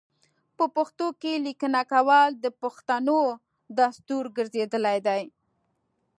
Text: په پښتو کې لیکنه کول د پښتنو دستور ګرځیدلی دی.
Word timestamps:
په 0.57 0.65
پښتو 0.75 1.07
کې 1.21 1.33
لیکنه 1.47 1.81
کول 1.91 2.29
د 2.43 2.45
پښتنو 2.61 3.19
دستور 3.79 4.23
ګرځیدلی 4.37 4.97
دی. 5.07 5.23